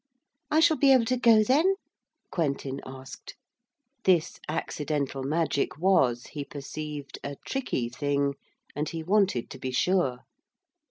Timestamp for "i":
0.49-0.61